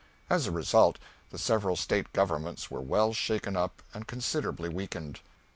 As 0.31 0.47
a 0.47 0.51
result, 0.51 0.97
the 1.29 1.37
several 1.37 1.75
State 1.75 2.11
governments 2.11 2.71
were 2.71 2.81
well 2.81 3.13
shaken 3.13 3.55
up 3.55 3.83
and 3.93 4.07
considerably 4.07 4.67
weakened. 4.67 5.19